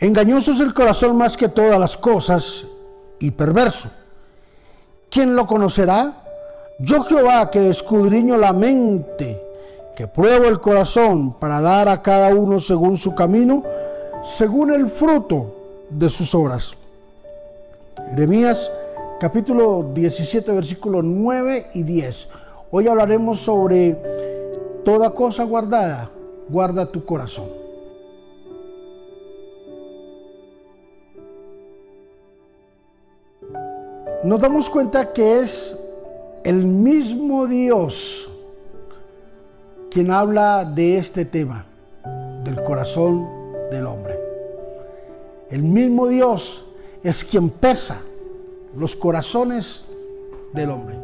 Engañoso 0.00 0.52
es 0.52 0.60
el 0.60 0.72
corazón 0.72 1.18
más 1.18 1.36
que 1.36 1.50
todas 1.50 1.78
las 1.78 1.94
cosas 1.94 2.64
y 3.18 3.30
perverso. 3.32 3.90
¿Quién 5.10 5.36
lo 5.36 5.46
conocerá? 5.46 6.22
Yo 6.78 7.02
Jehová 7.02 7.50
que 7.50 7.68
escudriño 7.68 8.38
la 8.38 8.54
mente, 8.54 9.42
que 9.94 10.06
pruebo 10.06 10.46
el 10.46 10.58
corazón 10.58 11.34
para 11.34 11.60
dar 11.60 11.86
a 11.90 12.00
cada 12.00 12.34
uno 12.34 12.60
según 12.60 12.96
su 12.96 13.14
camino, 13.14 13.62
según 14.24 14.72
el 14.72 14.88
fruto 14.88 15.54
de 15.90 16.08
sus 16.08 16.34
obras. 16.34 16.74
Jeremías 18.08 18.72
capítulo 19.20 19.90
17 19.92 20.50
versículos 20.52 21.04
9 21.04 21.72
y 21.74 21.82
10. 21.82 22.28
Hoy 22.70 22.88
hablaremos 22.88 23.40
sobre 23.40 23.98
toda 24.82 25.10
cosa 25.10 25.44
guardada, 25.44 26.10
guarda 26.48 26.90
tu 26.90 27.04
corazón. 27.04 27.59
Nos 34.22 34.40
damos 34.40 34.68
cuenta 34.68 35.12
que 35.12 35.40
es 35.40 35.78
el 36.44 36.64
mismo 36.64 37.46
Dios 37.46 38.28
quien 39.90 40.10
habla 40.10 40.64
de 40.64 40.98
este 40.98 41.24
tema, 41.24 41.64
del 42.44 42.62
corazón 42.62 43.26
del 43.70 43.86
hombre. 43.86 44.18
El 45.50 45.62
mismo 45.62 46.06
Dios 46.06 46.64
es 47.02 47.24
quien 47.24 47.50
pesa 47.50 47.98
los 48.76 48.94
corazones 48.94 49.84
del 50.52 50.70
hombre. 50.70 50.96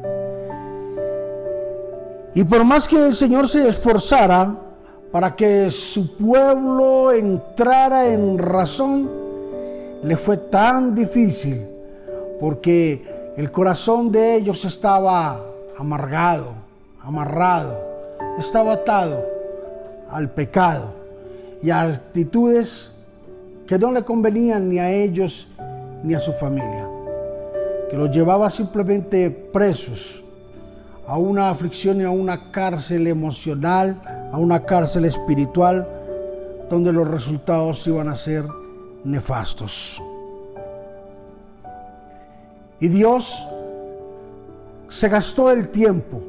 Y 2.35 2.45
por 2.45 2.65
más 2.65 2.87
que 2.87 3.07
el 3.07 3.15
Señor 3.15 3.49
se 3.49 3.67
esforzara 3.67 4.55
para 5.11 5.35
que 5.35 5.71
su 5.71 6.17
pueblo 6.17 7.11
entrara 7.13 8.09
en 8.09 8.39
razón, 8.39 9.11
le 10.03 10.17
fue 10.17 10.37
tan 10.37 10.95
difícil 10.95 11.76
porque 12.41 13.33
el 13.37 13.51
corazón 13.51 14.11
de 14.13 14.37
ellos 14.37 14.65
estaba 14.65 15.45
amargado, 15.79 16.53
amarrado, 17.03 17.79
estaba 18.39 18.75
atado 18.75 19.25
al 20.11 20.31
pecado 20.31 20.95
y 21.63 21.71
a 21.71 21.83
actitudes 21.83 22.93
que 23.67 23.79
no 23.79 23.91
le 23.93 24.03
convenían 24.03 24.69
ni 24.69 24.79
a 24.79 24.91
ellos 24.93 25.49
ni 26.03 26.15
a 26.15 26.21
su 26.21 26.33
familia, 26.33 26.89
que 27.91 27.97
los 27.97 28.11
llevaba 28.11 28.49
simplemente 28.51 29.31
presos 29.31 30.23
a 31.07 31.19
una 31.19 31.51
aflicción 31.51 32.01
y 32.01 32.05
a 32.05 32.11
una 32.11 32.51
cárcel 32.51 33.07
emocional, 33.07 34.01
a 34.33 34.39
una 34.39 34.65
cárcel 34.65 35.05
espiritual, 35.05 35.87
donde 36.69 36.93
los 36.93 37.07
resultados 37.07 37.87
iban 37.87 38.09
a 38.09 38.17
ser 38.17 38.45
nefastos. 39.05 40.03
Y 42.81 42.89
Dios 42.89 43.47
se 44.89 45.09
gastó 45.09 45.51
el 45.51 45.71
tiempo 45.71 46.23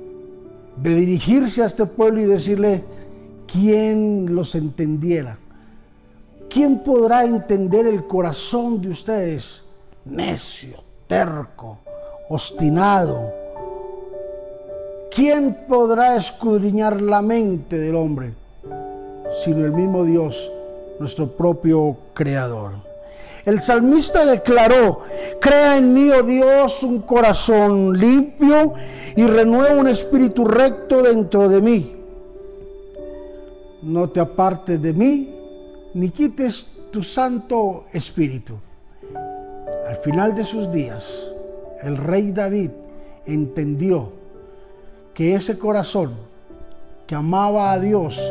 de 0.78 0.95
dirigirse 0.95 1.64
a 1.64 1.66
este 1.66 1.86
pueblo 1.86 2.22
y 2.22 2.26
decirle, 2.26 2.84
¿quién 3.52 4.34
los 4.34 4.56
entendiera? 4.56 5.38
¿Quién 6.50 6.80
podrá 6.80 7.25
entender 7.25 7.86
el 7.88 8.08
corazón 8.08 8.81
de 8.81 8.90
ustedes? 8.90 9.64
Necio, 10.06 10.81
terco, 11.08 11.80
obstinado. 12.30 13.34
¿Quién 15.14 15.66
podrá 15.68 16.16
escudriñar 16.16 17.02
la 17.02 17.22
mente 17.22 17.78
del 17.78 17.95
hombre? 17.95 18.34
Sino 19.44 19.66
el 19.66 19.73
mismo 19.73 20.03
Dios, 20.03 20.52
nuestro 21.00 21.36
propio 21.36 21.98
Creador. 22.14 22.86
El 23.48 23.62
salmista 23.62 24.26
declaró, 24.26 25.03
crea 25.40 25.78
en 25.78 25.94
mí, 25.94 26.12
oh 26.12 26.22
Dios, 26.22 26.84
un 26.84 27.00
corazón 27.00 27.98
limpio 27.98 28.73
y 29.16 29.26
renueva 29.26 29.73
un 29.73 29.88
espíritu 29.88 30.44
recto 30.44 31.02
dentro 31.02 31.47
de 31.47 31.62
mí. 31.62 31.96
No 33.84 34.09
te 34.09 34.19
apartes 34.19 34.81
de 34.81 34.91
mí, 34.91 35.34
ni 35.94 36.09
quites 36.09 36.66
tu 36.91 37.02
santo 37.02 37.86
espíritu. 37.94 38.56
Al 39.88 39.96
final 39.96 40.36
de 40.36 40.44
sus 40.44 40.69
días, 40.69 41.31
el 41.84 41.96
rey 41.96 42.34
David 42.34 42.72
entendió 43.25 44.12
que 45.13 45.36
ese 45.36 45.57
corazón 45.57 46.16
que 47.07 47.16
amaba 47.16 47.72
a 47.72 47.80
Dios 47.80 48.22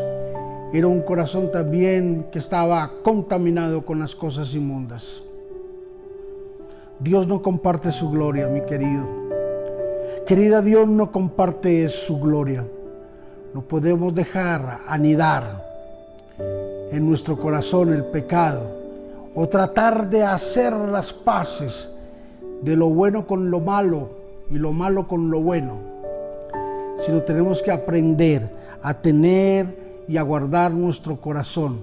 era 0.73 0.87
un 0.89 1.03
corazón 1.03 1.51
también 1.53 2.27
que 2.31 2.39
estaba 2.39 2.91
contaminado 3.03 3.85
con 3.85 4.01
las 4.01 4.15
cosas 4.15 4.53
inmundas. 4.55 5.23
Dios 6.99 7.29
no 7.29 7.43
comparte 7.43 7.93
su 7.93 8.11
gloria, 8.11 8.49
mi 8.49 8.63
querido. 8.63 9.07
Querida, 10.27 10.63
Dios 10.63 10.89
no 10.89 11.13
comparte 11.13 11.89
su 11.89 12.19
gloria. 12.19 12.67
No 13.55 13.63
podemos 13.63 14.15
dejar 14.15 14.81
anidar 14.89 15.65
en 16.91 17.09
nuestro 17.09 17.39
corazón 17.39 17.93
el 17.93 18.05
pecado 18.05 18.71
o 19.35 19.49
tratar 19.49 20.11
de 20.11 20.25
hacer 20.25 20.73
las 20.73 21.13
paces 21.13 21.91
de 22.63 22.75
lo 22.75 22.89
bueno 22.89 23.27
con 23.27 23.51
lo 23.51 23.61
malo 23.61 24.11
y 24.51 24.55
lo 24.55 24.73
malo 24.73 25.07
con 25.07 25.31
lo 25.31 25.41
bueno, 25.41 25.79
sino 27.05 27.23
tenemos 27.23 27.63
que 27.63 27.71
aprender 27.71 28.51
a 28.83 28.95
tener 28.95 29.86
y 30.09 30.17
a 30.17 30.23
guardar 30.23 30.73
nuestro 30.73 31.21
corazón 31.21 31.81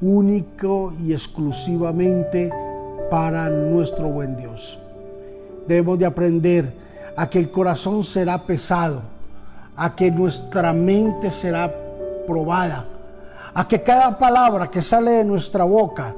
único 0.00 0.92
y 1.02 1.12
exclusivamente 1.12 2.52
para 3.10 3.48
nuestro 3.48 4.08
buen 4.08 4.36
Dios. 4.36 4.78
Debemos 5.66 5.98
de 5.98 6.06
aprender 6.06 6.74
a 7.16 7.28
que 7.28 7.38
el 7.38 7.50
corazón 7.50 8.04
será 8.04 8.38
pesado, 8.38 9.02
a 9.76 9.94
que 9.94 10.10
nuestra 10.10 10.72
mente 10.72 11.30
será 11.30 11.72
probada, 12.26 12.86
a 13.54 13.66
que 13.66 13.82
cada 13.82 14.18
palabra 14.18 14.70
que 14.70 14.82
sale 14.82 15.12
de 15.12 15.24
nuestra 15.24 15.64
boca 15.64 16.14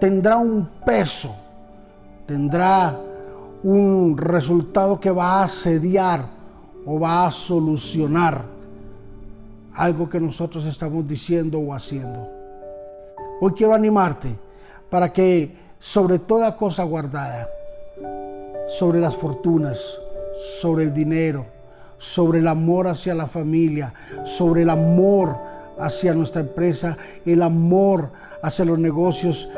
tendrá 0.00 0.36
un 0.36 0.68
peso, 0.84 1.34
tendrá 2.26 2.98
un 3.62 4.16
resultado 4.16 4.98
que 4.98 5.10
va 5.10 5.40
a 5.40 5.44
asediar 5.44 6.24
o 6.86 6.98
va 6.98 7.26
a 7.26 7.30
solucionar 7.30 8.59
algo 9.80 10.10
que 10.10 10.20
nosotros 10.20 10.66
estamos 10.66 11.08
diciendo 11.08 11.58
o 11.58 11.72
haciendo. 11.72 12.28
Hoy 13.40 13.52
quiero 13.56 13.72
animarte 13.72 14.28
para 14.90 15.10
que 15.10 15.56
sobre 15.78 16.18
toda 16.18 16.58
cosa 16.58 16.84
guardada, 16.84 17.48
sobre 18.68 19.00
las 19.00 19.16
fortunas, 19.16 19.80
sobre 20.60 20.84
el 20.84 20.92
dinero, 20.92 21.46
sobre 21.96 22.40
el 22.40 22.48
amor 22.48 22.88
hacia 22.88 23.14
la 23.14 23.26
familia, 23.26 23.94
sobre 24.26 24.62
el 24.62 24.68
amor 24.68 25.38
hacia 25.78 26.12
nuestra 26.12 26.42
empresa, 26.42 26.98
el 27.24 27.40
amor 27.40 28.10
hacia 28.42 28.66
los 28.66 28.78
negocios, 28.78 29.48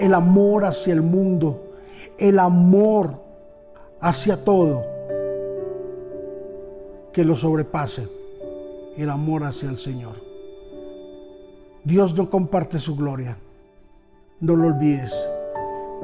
el 0.00 0.12
amor 0.12 0.64
hacia 0.64 0.92
el 0.92 1.02
mundo, 1.02 1.70
el 2.18 2.40
amor 2.40 3.22
hacia 4.00 4.44
todo, 4.44 4.82
que 7.12 7.24
lo 7.24 7.36
sobrepase 7.36 8.17
el 9.02 9.10
amor 9.10 9.44
hacia 9.44 9.68
el 9.68 9.78
Señor. 9.78 10.16
Dios 11.84 12.14
no 12.14 12.28
comparte 12.28 12.78
su 12.78 12.96
gloria. 12.96 13.38
No 14.40 14.56
lo 14.56 14.66
olvides. 14.66 15.14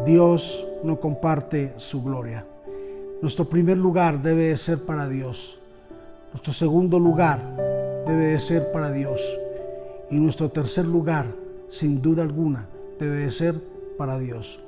Dios 0.06 0.66
no 0.82 0.98
comparte 0.98 1.74
su 1.76 2.02
gloria. 2.02 2.46
Nuestro 3.20 3.48
primer 3.48 3.76
lugar 3.76 4.22
debe 4.22 4.44
de 4.44 4.56
ser 4.56 4.84
para 4.84 5.08
Dios. 5.08 5.58
Nuestro 6.32 6.52
segundo 6.52 6.98
lugar 6.98 7.40
debe 8.06 8.26
de 8.28 8.40
ser 8.40 8.72
para 8.72 8.90
Dios. 8.92 9.20
Y 10.10 10.16
nuestro 10.18 10.50
tercer 10.50 10.84
lugar, 10.84 11.26
sin 11.68 12.00
duda 12.00 12.22
alguna, 12.22 12.68
debe 12.98 13.16
de 13.16 13.30
ser 13.30 13.60
para 13.96 14.18
Dios. 14.18 14.60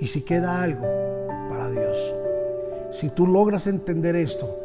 Y 0.00 0.06
si 0.06 0.22
queda 0.22 0.62
algo, 0.62 0.86
para 1.48 1.70
Dios. 1.70 1.96
Si 2.92 3.10
tú 3.10 3.26
logras 3.26 3.66
entender 3.66 4.16
esto, 4.16 4.56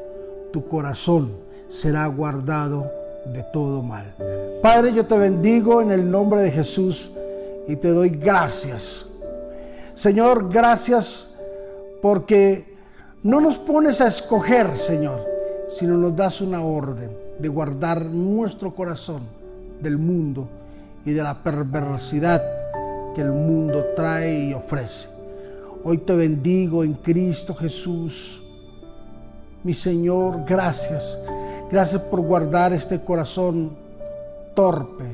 tu 0.51 0.67
corazón 0.67 1.31
será 1.69 2.05
guardado 2.07 3.02
de 3.25 3.43
todo 3.43 3.81
mal. 3.81 4.13
Padre, 4.61 4.93
yo 4.93 5.05
te 5.05 5.17
bendigo 5.17 5.81
en 5.81 5.91
el 5.91 6.09
nombre 6.09 6.41
de 6.41 6.51
Jesús 6.51 7.11
y 7.67 7.75
te 7.75 7.89
doy 7.89 8.09
gracias. 8.09 9.05
Señor, 9.95 10.49
gracias 10.51 11.29
porque 12.01 12.75
no 13.23 13.39
nos 13.39 13.57
pones 13.57 14.01
a 14.01 14.07
escoger, 14.07 14.75
Señor, 14.75 15.25
sino 15.69 15.97
nos 15.97 16.15
das 16.15 16.41
una 16.41 16.61
orden 16.61 17.11
de 17.39 17.47
guardar 17.47 18.05
nuestro 18.05 18.73
corazón 18.75 19.21
del 19.81 19.97
mundo 19.97 20.47
y 21.05 21.11
de 21.11 21.23
la 21.23 21.43
perversidad 21.43 22.41
que 23.15 23.21
el 23.21 23.31
mundo 23.31 23.85
trae 23.95 24.45
y 24.45 24.53
ofrece. 24.53 25.07
Hoy 25.83 25.99
te 25.99 26.15
bendigo 26.15 26.83
en 26.83 26.93
Cristo 26.93 27.53
Jesús. 27.53 28.41
Mi 29.63 29.73
Señor, 29.73 30.43
gracias. 30.45 31.17
Gracias 31.73 32.03
por 32.03 32.21
guardar 32.21 32.71
este 32.71 32.99
corazón 33.01 33.75
torpe 34.53 35.05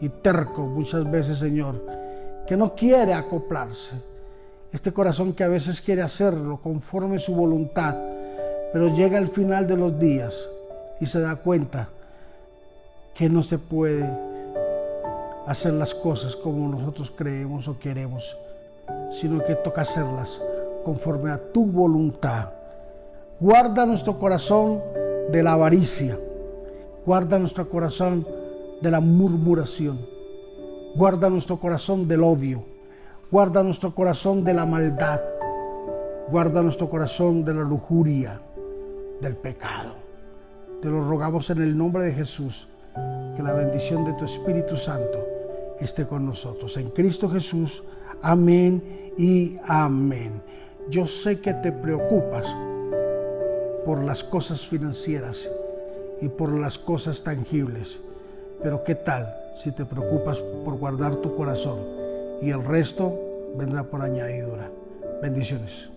y 0.00 0.08
terco 0.08 0.62
muchas 0.62 1.04
veces, 1.10 1.36
Señor, 1.36 1.84
que 2.46 2.56
no 2.56 2.74
quiere 2.74 3.12
acoplarse. 3.12 3.92
Este 4.72 4.90
corazón 4.90 5.34
que 5.34 5.44
a 5.44 5.48
veces 5.48 5.82
quiere 5.82 6.00
hacerlo 6.00 6.60
conforme 6.62 7.18
su 7.18 7.34
voluntad, 7.34 7.94
pero 8.72 8.88
llega 8.88 9.18
al 9.18 9.28
final 9.28 9.66
de 9.66 9.76
los 9.76 10.00
días 10.00 10.48
y 10.98 11.04
se 11.04 11.20
da 11.20 11.36
cuenta 11.36 11.90
que 13.14 13.28
no 13.28 13.42
se 13.42 13.58
puede 13.58 14.10
hacer 15.46 15.74
las 15.74 15.94
cosas 15.94 16.36
como 16.36 16.70
nosotros 16.70 17.12
creemos 17.14 17.68
o 17.68 17.78
queremos, 17.78 18.34
sino 19.10 19.44
que 19.44 19.56
toca 19.56 19.82
hacerlas 19.82 20.40
conforme 20.86 21.30
a 21.32 21.52
tu 21.52 21.66
voluntad. 21.66 22.48
Guarda 23.38 23.84
nuestro 23.84 24.18
corazón 24.18 24.80
de 25.30 25.42
la 25.42 25.52
avaricia, 25.52 26.18
guarda 27.04 27.38
nuestro 27.38 27.68
corazón 27.68 28.26
de 28.80 28.90
la 28.90 29.00
murmuración, 29.00 29.98
guarda 30.94 31.28
nuestro 31.28 31.58
corazón 31.58 32.08
del 32.08 32.22
odio, 32.22 32.64
guarda 33.30 33.62
nuestro 33.62 33.94
corazón 33.94 34.44
de 34.44 34.54
la 34.54 34.66
maldad, 34.66 35.20
guarda 36.30 36.62
nuestro 36.62 36.88
corazón 36.88 37.44
de 37.44 37.54
la 37.54 37.62
lujuria, 37.62 38.40
del 39.20 39.36
pecado. 39.36 39.94
Te 40.80 40.88
lo 40.88 41.08
rogamos 41.08 41.50
en 41.50 41.62
el 41.62 41.76
nombre 41.76 42.04
de 42.04 42.12
Jesús, 42.12 42.68
que 43.36 43.42
la 43.42 43.52
bendición 43.52 44.04
de 44.04 44.14
tu 44.14 44.24
Espíritu 44.24 44.76
Santo 44.76 45.26
esté 45.80 46.06
con 46.06 46.24
nosotros. 46.24 46.76
En 46.76 46.90
Cristo 46.90 47.28
Jesús, 47.28 47.82
amén 48.22 49.12
y 49.16 49.58
amén. 49.64 50.42
Yo 50.88 51.06
sé 51.06 51.40
que 51.40 51.52
te 51.54 51.72
preocupas 51.72 52.46
por 53.88 54.04
las 54.04 54.22
cosas 54.22 54.66
financieras 54.66 55.48
y 56.20 56.28
por 56.28 56.52
las 56.52 56.76
cosas 56.76 57.22
tangibles, 57.22 57.96
pero 58.62 58.84
¿qué 58.84 58.94
tal 58.94 59.34
si 59.56 59.72
te 59.72 59.86
preocupas 59.86 60.40
por 60.62 60.76
guardar 60.76 61.16
tu 61.16 61.34
corazón 61.34 61.78
y 62.42 62.50
el 62.50 62.62
resto 62.66 63.18
vendrá 63.56 63.84
por 63.84 64.02
añadidura? 64.02 64.70
Bendiciones. 65.22 65.88